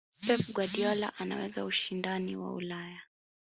[0.27, 2.99] pep guardiola anaweza ushindani wa ulaya